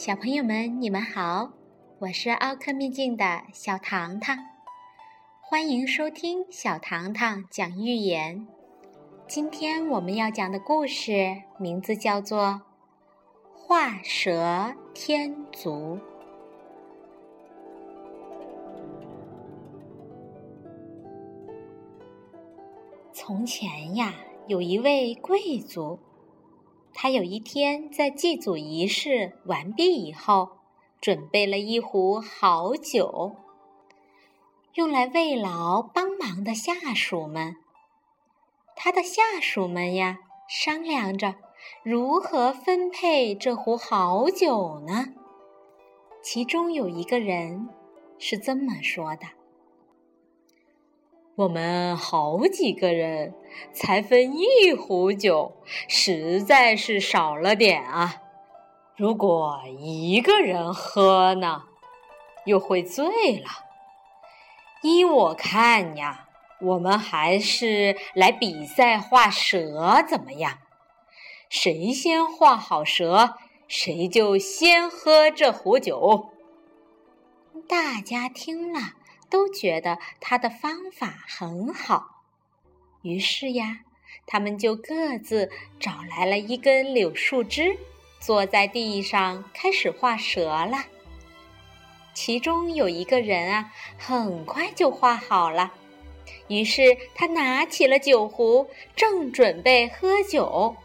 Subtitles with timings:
[0.00, 1.52] 小朋友们，你们好，
[1.98, 4.38] 我是奥克秘境的小糖糖，
[5.42, 8.48] 欢迎收听小糖糖讲寓言。
[9.28, 12.40] 今天我们要讲的故事名字叫做
[13.52, 15.98] 《画蛇添足》。
[23.12, 24.14] 从前呀，
[24.46, 25.98] 有一位贵族。
[27.02, 30.50] 他有一天在祭祖仪式完毕以后，
[31.00, 33.36] 准备了一壶好酒，
[34.74, 37.56] 用来慰劳帮忙的下属们。
[38.76, 41.36] 他的下属们呀，商量着
[41.82, 45.14] 如何分配这壶好酒呢？
[46.22, 47.70] 其中有一个人
[48.18, 49.39] 是这么说的。
[51.40, 53.32] 我们好几个人
[53.72, 55.56] 才分一壶酒，
[55.88, 58.20] 实在是少了点啊！
[58.94, 61.62] 如果一个人喝呢，
[62.44, 63.48] 又会醉了。
[64.82, 66.28] 依我看呀，
[66.60, 70.58] 我们还是来比赛画蛇怎么样？
[71.48, 76.28] 谁先画好蛇，谁就先喝这壶酒。
[77.66, 78.80] 大家听了。
[79.30, 82.24] 都觉得他的方法很好，
[83.02, 83.80] 于是呀，
[84.26, 87.78] 他们就各自找来了一根柳树枝，
[88.18, 90.84] 坐在地上开始画蛇了。
[92.12, 95.72] 其中有一个人啊，很快就画好了，
[96.48, 96.82] 于是
[97.14, 100.76] 他拿起了酒壶，正准备喝酒。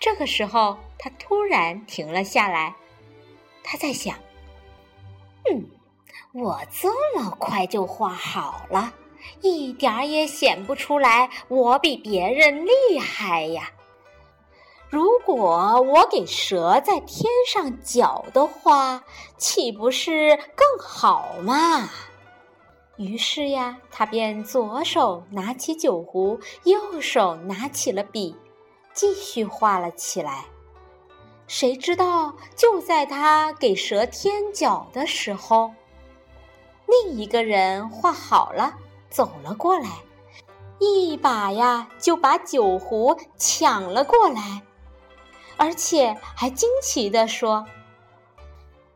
[0.00, 2.74] 这个时候，他突然停了下来，
[3.62, 4.18] 他在想
[5.52, 5.70] ：“嗯。”
[6.32, 8.92] 我这么快就画好了，
[9.42, 13.70] 一点儿也显不出来我比别人厉害呀。
[14.88, 19.04] 如果我给蛇在天上脚的话，
[19.36, 21.90] 岂不是更好嘛？
[22.96, 28.36] 于是呀，他便左手拿起酒壶，右手拿起了笔，
[28.92, 30.44] 继续画了起来。
[31.48, 35.72] 谁知道，就在他给蛇添脚的时候，
[36.90, 38.74] 另一个人画好了，
[39.08, 39.88] 走了过来，
[40.78, 44.62] 一把呀就把酒壶抢了过来，
[45.56, 47.64] 而且还惊奇地说：“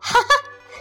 [0.00, 0.26] 哈哈，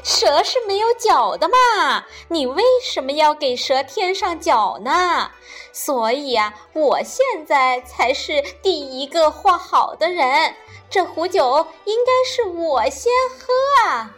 [0.03, 5.31] 蛇是没有脚的嘛，你为什么要给蛇添上脚呢？
[5.73, 10.55] 所以呀，我现在才是第一个画好的人，
[10.89, 14.15] 这壶酒应该是我先喝啊。”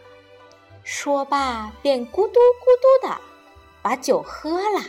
[0.83, 3.21] 说罢，便咕嘟咕嘟的
[3.81, 4.81] 把酒喝了。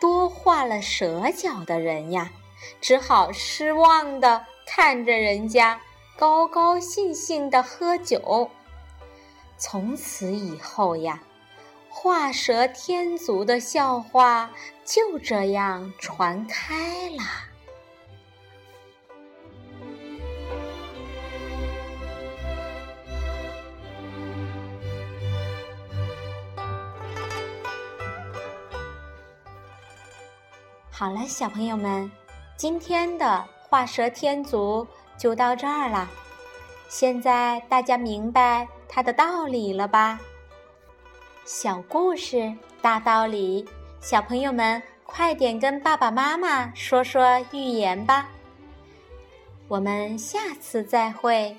[0.00, 2.32] 多画了蛇脚的人呀，
[2.80, 5.80] 只好失望的看着人家
[6.16, 8.50] 高高兴兴的喝酒。
[9.58, 11.22] 从此以后呀，
[11.88, 14.50] 画蛇添足的笑话
[14.84, 17.51] 就这样传开了。
[31.02, 32.08] 好了，小朋友们，
[32.56, 34.86] 今天的画蛇添足
[35.18, 36.08] 就到这儿了。
[36.88, 40.20] 现在大家明白它的道理了吧？
[41.44, 43.68] 小故事大道理，
[44.00, 48.28] 小朋友们快点跟爸爸妈妈说说寓言吧。
[49.66, 51.56] 我们下次再会。